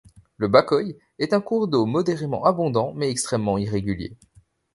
Le 0.37 0.47
Bakoye 0.47 0.97
est 1.19 1.31
un 1.33 1.41
cours 1.41 1.67
d'eau 1.67 1.85
modérément 1.85 2.43
abondant 2.43 2.91
mais 2.95 3.11
extrêmement 3.11 3.59
irrégulier. 3.59 4.17